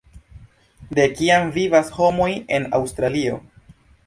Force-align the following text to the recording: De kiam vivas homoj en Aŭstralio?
De 0.99 1.05
kiam 1.19 1.51
vivas 1.57 1.93
homoj 1.99 2.31
en 2.59 2.67
Aŭstralio? 2.79 3.39